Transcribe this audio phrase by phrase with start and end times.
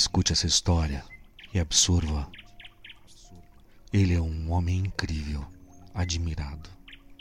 [0.00, 1.04] Escute essa história
[1.52, 2.26] e absorva.
[3.92, 5.46] Ele é um homem incrível,
[5.92, 6.70] admirado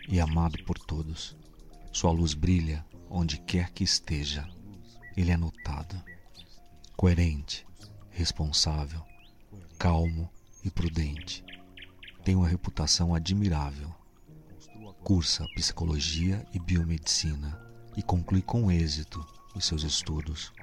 [0.07, 1.35] e amado por todos.
[1.91, 4.47] Sua luz brilha onde quer que esteja.
[5.17, 6.01] Ele é notado,
[6.95, 7.67] coerente,
[8.11, 9.03] responsável,
[9.77, 10.31] calmo
[10.63, 11.43] e prudente.
[12.23, 13.93] Tem uma reputação admirável.
[15.03, 17.59] Cursa psicologia e biomedicina
[17.97, 19.19] e conclui com êxito
[19.53, 20.53] os seus estudos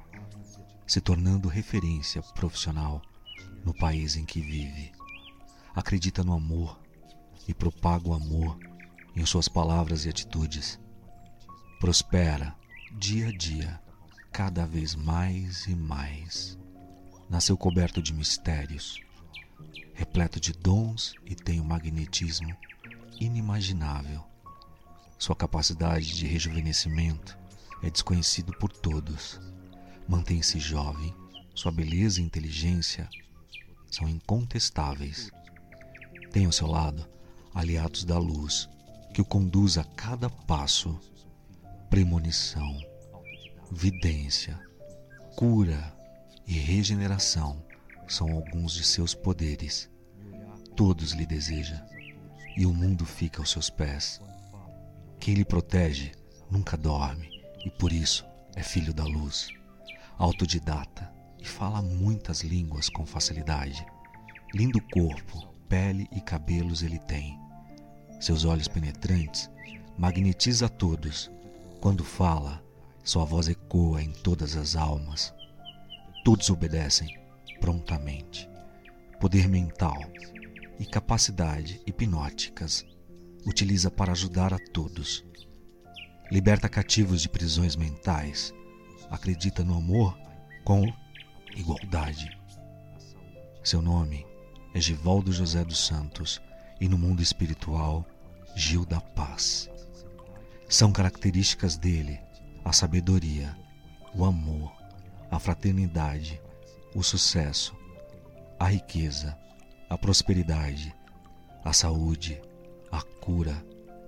[0.87, 3.03] se tornando referência profissional
[3.65, 4.93] no país em que vive.
[5.75, 6.79] Acredita no amor
[7.49, 8.59] e propaga o amor
[9.15, 10.79] em suas palavras e atitudes.
[11.81, 12.55] Prospera
[12.93, 13.81] dia a dia,
[14.33, 16.57] cada vez mais e mais.
[17.29, 19.01] Nasceu coberto de mistérios,
[19.93, 22.57] repleto de dons e tem um magnetismo
[23.19, 24.25] inimaginável.
[25.19, 27.37] Sua capacidade de rejuvenescimento
[27.83, 29.41] é desconhecido por todos
[30.09, 31.13] Mantém-se jovem,
[31.53, 33.09] sua beleza e inteligência
[33.91, 35.31] são incontestáveis.
[36.31, 37.05] Tem ao seu lado
[37.53, 38.69] aliados da luz
[39.13, 40.97] que o conduz a cada passo.
[41.91, 42.77] Premonição,
[43.71, 44.61] vidência,
[45.35, 45.93] cura
[46.47, 47.65] e regeneração
[48.07, 49.91] são alguns de seus poderes.
[50.77, 51.85] Todos lhe deseja
[52.57, 54.21] e o mundo fica aos seus pés.
[55.19, 56.13] Quem lhe protege
[56.49, 59.49] nunca dorme e por isso é filho da luz
[60.19, 63.87] autodidata e fala muitas línguas com facilidade.
[64.55, 67.39] Lindo corpo, pele e cabelos ele tem.
[68.21, 69.51] Seus olhos penetrantes
[69.99, 71.31] magnetiza a todos.
[71.81, 72.65] Quando fala,
[73.05, 75.35] sua voz ecoa em todas as almas.
[76.25, 77.09] Todos obedecem
[77.61, 78.49] prontamente.
[79.21, 79.99] Poder mental
[80.79, 82.85] e capacidade hipnóticas
[83.47, 85.25] utiliza para ajudar a todos.
[86.31, 88.53] Liberta cativos de prisões mentais
[89.11, 90.19] acredita no amor
[90.65, 90.93] com
[91.55, 92.37] igualdade.
[93.63, 94.27] Seu nome
[94.75, 96.41] é Givaldo José dos Santos
[96.81, 98.05] e no mundo espiritual,
[98.55, 99.71] Gil da Paz.
[100.69, 102.21] São características dele
[102.65, 103.57] a sabedoria,
[104.15, 104.73] o amor,
[105.31, 106.41] a fraternidade,
[106.95, 107.77] o sucesso,
[108.59, 109.39] a riqueza,
[109.89, 110.95] a prosperidade,
[111.65, 112.41] a saúde,
[112.91, 113.65] a cura,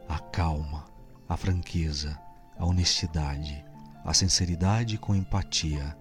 [0.09, 0.87] a calma,
[1.29, 2.19] a franqueza,
[2.57, 3.65] a honestidade,
[4.05, 5.97] a sinceridade com empatia,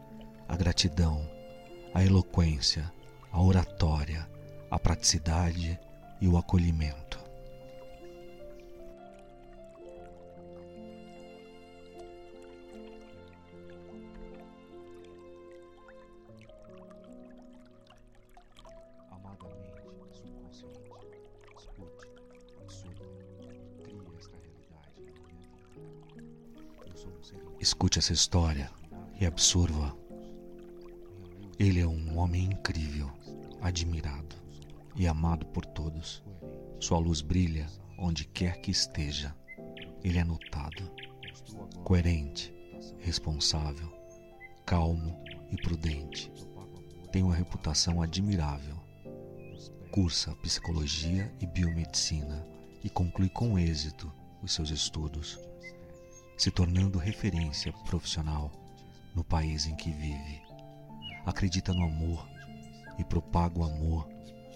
[0.47, 1.27] a gratidão,
[1.93, 2.91] a eloquência,
[3.31, 4.27] a oratória,
[4.69, 5.79] a praticidade
[6.21, 7.26] e o acolhimento.
[27.59, 28.69] Escute essa história
[29.19, 29.95] e absorva.
[31.57, 33.11] Ele é um homem incrível,
[33.61, 34.35] admirado
[34.95, 36.23] e amado por todos.
[36.79, 37.67] Sua luz brilha
[37.97, 39.35] onde quer que esteja.
[40.03, 40.91] Ele é notado,
[41.83, 42.53] coerente,
[42.99, 43.91] responsável,
[44.65, 45.19] calmo
[45.51, 46.31] e prudente.
[47.11, 48.77] Tem uma reputação admirável.
[49.91, 52.45] Cursa psicologia e biomedicina
[52.83, 54.11] e conclui com êxito
[54.43, 55.39] os seus estudos
[56.37, 58.51] se tornando referência profissional
[59.15, 60.41] no país em que vive.
[61.25, 62.29] Acredita no amor
[62.99, 64.07] e propaga o amor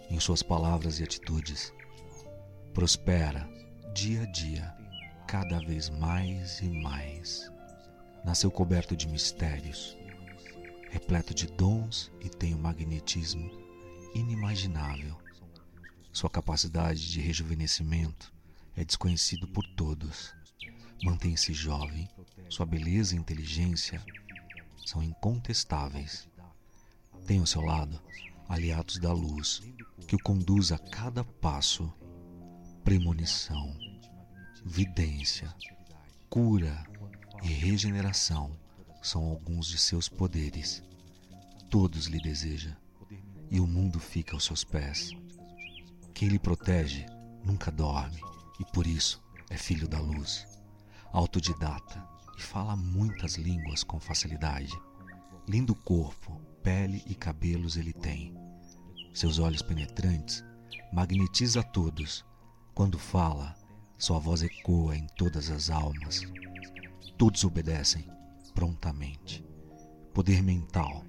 [0.09, 1.73] em suas palavras e atitudes.
[2.73, 3.49] Prospera
[3.95, 4.75] dia a dia,
[5.27, 7.51] cada vez mais e mais.
[8.23, 9.97] Nasceu coberto de mistérios,
[10.91, 13.49] repleto de dons e tem um magnetismo
[14.13, 15.17] inimaginável.
[16.13, 18.31] Sua capacidade de rejuvenescimento
[18.75, 20.39] é desconhecido por todos
[21.03, 22.07] Mantém-se jovem,
[22.47, 24.03] sua beleza e inteligência
[24.85, 26.29] são incontestáveis.
[27.25, 27.99] Tem ao seu lado
[28.47, 29.61] aliados da luz
[30.07, 31.91] que o conduz a cada passo.
[32.83, 33.75] Premonição,
[34.63, 35.51] vidência,
[36.29, 36.83] cura
[37.41, 38.55] e regeneração
[39.01, 40.83] são alguns de seus poderes.
[41.69, 42.77] Todos lhe deseja
[43.49, 45.09] e o mundo fica aos seus pés.
[46.13, 47.07] Quem lhe protege
[47.43, 48.21] nunca dorme
[48.59, 49.19] e por isso
[49.49, 50.50] é filho da luz
[51.11, 54.79] autodidata e fala muitas línguas com facilidade.
[55.47, 58.33] Lindo corpo, pele e cabelos ele tem.
[59.13, 60.43] Seus olhos penetrantes
[60.93, 62.25] magnetiza a todos.
[62.73, 63.55] Quando fala,
[63.97, 66.21] sua voz ecoa em todas as almas.
[67.17, 68.09] Todos obedecem
[68.53, 69.45] prontamente.
[70.13, 71.03] Poder mental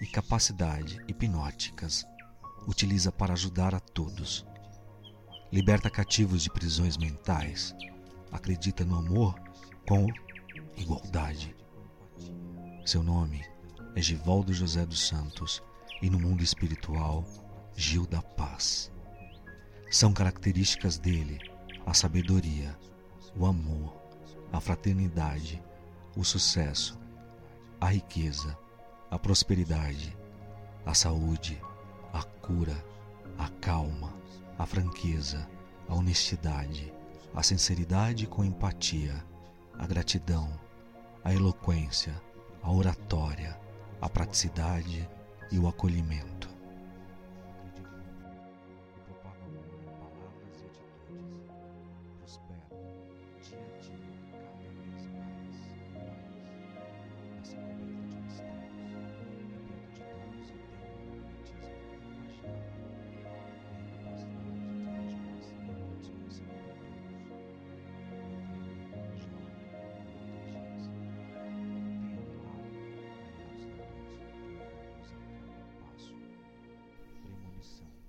[0.00, 2.04] e capacidade hipnóticas
[2.66, 4.44] utiliza para ajudar a todos.
[5.50, 7.74] Liberta cativos de prisões mentais
[8.32, 9.34] acredita no amor
[9.86, 10.06] com
[10.76, 11.54] igualdade.
[12.84, 13.44] Seu nome
[13.94, 15.62] é Givaldo José dos Santos
[16.00, 17.24] e no mundo espiritual,
[17.76, 18.90] Gil da Paz.
[19.90, 21.38] São características dele
[21.86, 22.78] a sabedoria,
[23.36, 23.96] o amor,
[24.52, 25.62] a fraternidade,
[26.16, 26.98] o sucesso,
[27.80, 28.56] a riqueza,
[29.10, 30.16] a prosperidade,
[30.84, 31.60] a saúde,
[32.12, 32.84] a cura,
[33.38, 34.12] a calma,
[34.58, 35.48] a franqueza,
[35.88, 36.92] a honestidade,
[37.34, 39.24] a sinceridade com empatia,
[39.78, 40.48] a gratidão,
[41.22, 42.20] a eloquência,
[42.62, 43.58] a oratória,
[44.00, 45.08] a praticidade
[45.50, 46.57] e o acolhimento.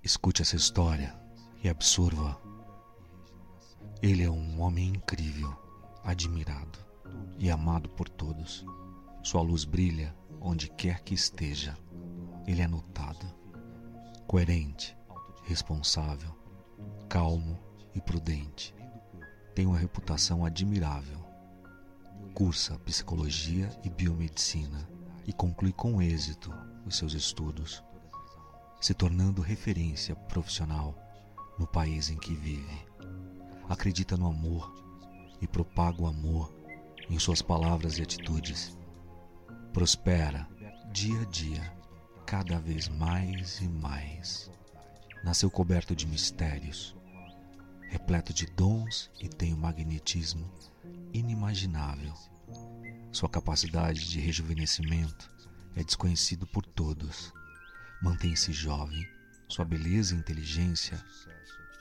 [0.09, 1.15] Escute essa história
[1.63, 2.35] e absorva.
[4.01, 5.55] Ele é um homem incrível,
[6.03, 6.79] admirado
[7.37, 8.65] e amado por todos.
[9.21, 11.77] Sua luz brilha onde quer que esteja.
[12.47, 13.23] Ele é notado,
[14.25, 14.97] coerente,
[15.43, 16.35] responsável,
[17.07, 17.59] calmo
[17.93, 18.73] e prudente.
[19.53, 21.23] Tem uma reputação admirável.
[22.33, 24.89] Cursa psicologia e biomedicina
[25.27, 26.51] e conclui com êxito
[26.83, 27.83] os seus estudos
[28.79, 30.95] se tornando referência profissional
[31.57, 32.87] no país em que vive.
[33.67, 34.73] Acredita no amor
[35.41, 36.53] e propaga o amor
[37.09, 38.77] em suas palavras e atitudes.
[39.73, 40.47] Prospera
[40.91, 41.73] dia a dia,
[42.25, 44.49] cada vez mais e mais.
[45.23, 46.95] Nasceu coberto de mistérios,
[47.89, 50.49] repleto de dons e tem um magnetismo
[51.13, 52.13] inimaginável.
[53.11, 55.29] Sua capacidade de rejuvenescimento
[55.75, 57.33] é desconhecido por todos
[58.01, 59.05] Mantém-se jovem,
[59.49, 61.03] sua beleza e inteligência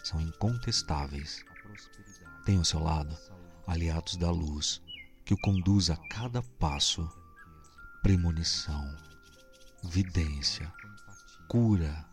[0.03, 1.44] são incontestáveis.
[2.44, 3.17] Tem ao seu lado
[3.65, 4.82] aliados da luz
[5.25, 7.09] que o conduz a cada passo.
[8.03, 8.97] Premonição,
[9.85, 10.73] vidência,
[11.47, 12.05] cura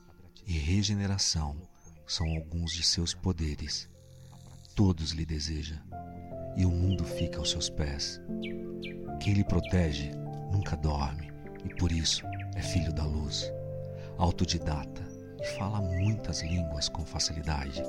[0.46, 1.60] e regeneração
[2.06, 3.90] são alguns de seus poderes.
[4.75, 5.81] Todos lhe deseja
[6.56, 8.22] e o mundo fica aos seus pés.
[9.19, 10.12] Quem lhe protege
[10.51, 11.31] nunca dorme
[11.63, 12.24] e por isso
[12.56, 13.51] é filho da luz
[14.17, 15.03] autodidata
[15.41, 17.83] e fala muitas línguas com facilidade.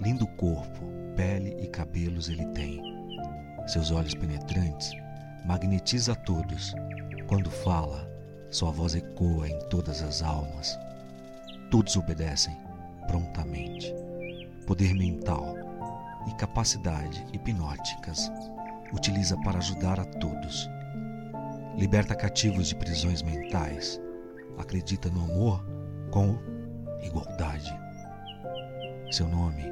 [0.00, 0.84] Lindo corpo,
[1.16, 2.80] pele e cabelos ele tem.
[3.66, 4.90] Seus olhos penetrantes
[5.44, 6.74] magnetiza a todos.
[7.28, 8.10] Quando fala,
[8.50, 10.78] sua voz ecoa em todas as almas.
[11.70, 12.56] Todos obedecem
[13.06, 13.94] prontamente.
[14.66, 15.54] Poder mental
[16.28, 18.30] e capacidade hipnóticas
[18.92, 20.68] utiliza para ajudar a todos.
[21.76, 24.00] Liberta cativos de prisões mentais
[24.58, 25.64] acredita no amor
[26.10, 26.38] com
[27.02, 27.72] igualdade.
[29.10, 29.62] Seu nome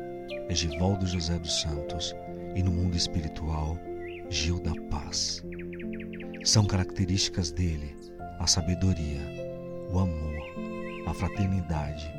[0.49, 2.15] é Givaldo José dos Santos
[2.55, 3.77] e no mundo espiritual,
[4.29, 5.43] Gil da Paz.
[6.45, 7.97] São características dele
[8.39, 9.21] a sabedoria,
[9.93, 10.35] o amor,
[11.07, 12.11] a fraternidade,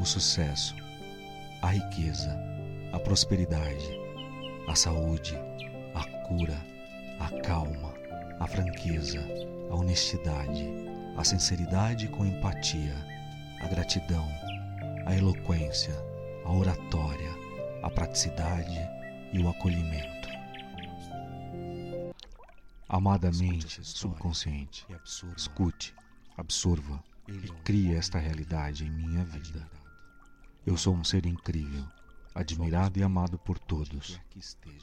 [0.00, 0.74] o sucesso,
[1.62, 2.34] a riqueza,
[2.92, 4.00] a prosperidade,
[4.68, 5.36] a saúde,
[5.94, 6.56] a cura,
[7.20, 7.94] a calma,
[8.40, 9.20] a franqueza,
[9.70, 10.87] a honestidade,
[11.18, 12.94] a sinceridade com empatia,
[13.60, 14.24] a gratidão,
[15.04, 15.92] a eloquência,
[16.44, 17.30] a oratória,
[17.82, 18.78] a praticidade
[19.32, 20.28] e o acolhimento.
[22.88, 24.86] Amadamente subconsciente,
[25.36, 25.92] escute,
[26.36, 29.68] absorva e crie esta realidade em minha vida.
[30.64, 31.84] Eu sou um ser incrível,
[32.32, 34.20] admirado e amado por todos.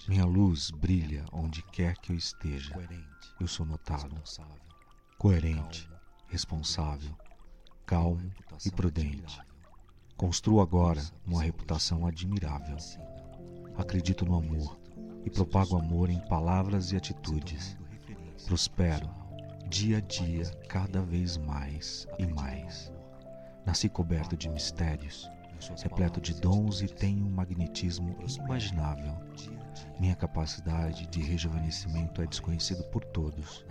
[0.06, 2.76] Minha luz brilha onde quer que eu esteja.
[3.40, 4.22] Eu sou notado,
[5.18, 5.90] coerente,
[6.36, 7.16] responsável,
[7.86, 8.30] calmo
[8.66, 9.40] e prudente.
[10.18, 12.76] Construo agora uma reputação admirável.
[13.78, 14.78] Acredito no amor
[15.24, 17.78] e propago amor em palavras e atitudes.
[18.46, 19.10] Prospero
[19.70, 22.92] dia a dia cada vez mais e mais.
[23.66, 25.30] Nasci coberto de mistérios,
[25.82, 29.16] repleto de dons e tenho um magnetismo inimaginável.
[30.02, 33.66] Minha capacidade de rejuvenescimento é desconhecida por todos.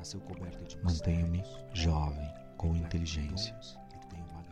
[0.83, 2.33] Mantenho-me jovem,
[2.65, 3.55] com inteligência.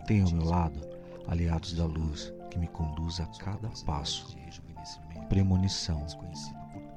[0.06, 0.80] Tenho ao meu lado
[1.26, 4.36] aliados da luz que me conduz a cada passo.
[5.30, 6.06] Premonição,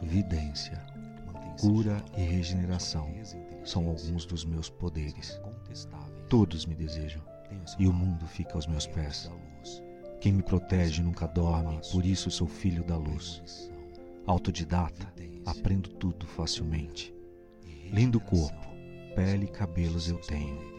[0.04, 0.86] vidência,
[1.62, 3.10] cura e regeneração
[3.64, 5.40] são alguns dos meus poderes.
[6.28, 7.22] Todos me desejam
[7.80, 9.32] e o mundo fica aos meus pés.
[10.20, 13.72] Quem me protege nunca dorme, por isso sou filho da luz.
[14.28, 15.14] Autodidata,
[15.46, 17.16] aprendo tudo facilmente.
[17.94, 18.68] Lindo corpo,
[19.16, 20.76] pele e cabelos eu tenho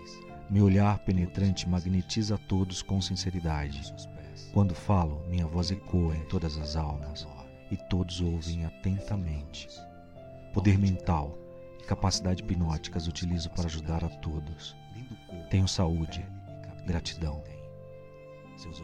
[0.49, 3.93] Meu olhar penetrante magnetiza a todos com sinceridade.
[4.53, 7.27] Quando falo, minha voz ecoa em todas as almas
[7.69, 9.69] e todos ouvem atentamente.
[10.55, 11.37] Poder mental
[11.81, 14.77] e capacidade hipnóticas utilizo para ajudar a todos.
[15.51, 16.25] Tenho saúde,
[16.87, 17.43] gratidão.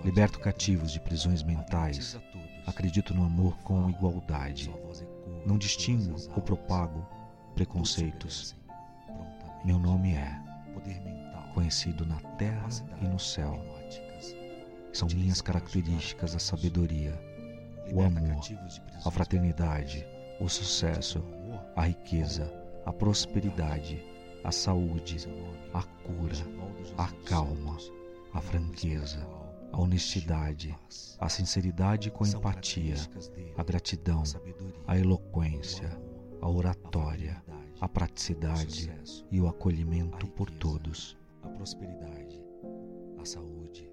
[0.05, 2.19] Liberto cativos de prisões mentais.
[2.67, 4.75] Acredito no amor com igualdade.
[5.47, 7.07] Não distingo ou propago
[7.55, 8.57] preconceitos.
[9.65, 10.43] Meu nome é
[11.55, 12.69] conhecido na terra
[13.01, 13.61] e no céu.
[14.93, 17.19] São minhas características a sabedoria,
[17.93, 18.43] o amor,
[19.05, 20.07] a fraternidade,
[20.41, 21.25] o sucesso,
[21.75, 22.53] a riqueza,
[22.85, 24.05] a prosperidade,
[24.45, 25.17] a saúde,
[25.73, 26.37] a cura,
[26.99, 27.77] a calma,
[28.33, 29.27] a franqueza,
[29.73, 30.77] a honestidade,
[31.19, 32.97] a sinceridade com empatia,
[33.57, 34.23] a gratidão,
[34.87, 35.89] a eloquência,
[36.41, 37.43] a oratória,
[37.81, 38.93] a praticidade
[39.31, 41.17] e o acolhimento por todos.
[41.43, 42.45] A prosperidade,
[43.19, 43.93] a saúde,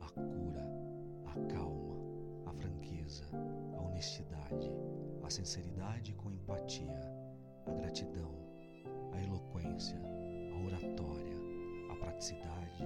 [0.00, 0.66] a cura,
[1.26, 1.96] a calma,
[2.46, 3.24] a franqueza,
[3.76, 4.70] a honestidade,
[5.22, 7.00] a sinceridade com empatia,
[7.66, 8.34] a gratidão,
[9.12, 10.00] a eloquência,
[10.52, 11.36] a oratória,
[11.90, 12.84] a praticidade